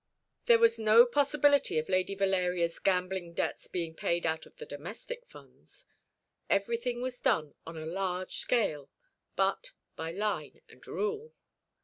[0.47, 5.27] There was no possibility of Lady Valeria's gambling debts being paid out of the domestic
[5.27, 5.85] funds.
[6.49, 8.89] Everything was done on a large scale,
[9.35, 11.35] but by line and rule.